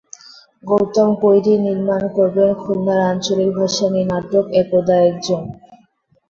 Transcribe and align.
গৌতম 0.63 1.09
কৈরি 1.21 1.53
নির্মাণ 1.65 2.01
করবেন 2.15 2.49
খুলনার 2.61 2.99
আঞ্চলিক 3.09 3.49
ভাষা 3.57 3.85
নিয়ে 3.89 4.09
নাটক 4.11 4.45
একদা 4.61 4.95
একজন। 5.09 5.41